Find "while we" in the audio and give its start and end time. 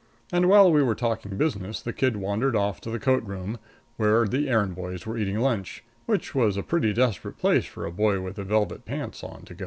0.49-0.81